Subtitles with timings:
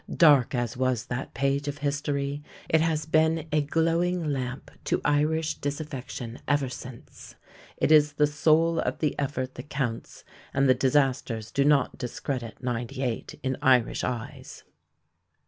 [0.17, 5.59] Dark as was that page of history, it has been a glowing lamp to Irish
[5.59, 7.35] disaffection ever since.
[7.77, 10.23] It is the soul of the effort that counts,
[10.55, 14.63] and the disasters do not discredit '98 in Irish eyes.